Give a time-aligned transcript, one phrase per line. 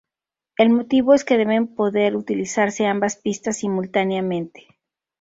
[0.57, 4.67] El motivo es que deben poder utilizarse ambas pistas simultáneamente.